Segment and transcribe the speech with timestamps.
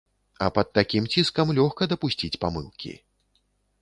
[0.45, 2.91] А пад такім ціскам лёгка дапусціць памылкі.